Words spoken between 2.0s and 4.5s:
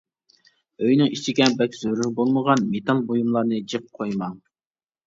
بولمىغان مېتال بۇيۇملارنى جىق قويماڭ.